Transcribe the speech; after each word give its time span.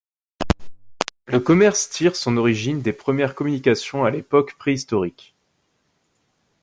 Le 1.27 1.39
commerce 1.39 1.91
tire 1.91 2.15
son 2.15 2.35
origine 2.37 2.81
des 2.81 2.91
premières 2.91 3.35
communications 3.35 4.03
à 4.03 4.09
l'époque 4.09 4.55
préhistorique. 4.57 5.35